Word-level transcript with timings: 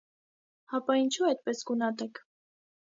-Հապա 0.73 0.95
ինչո՞ւ 1.03 1.29
այդպես 1.29 1.63
գունատ 1.73 2.07
եք: 2.09 2.25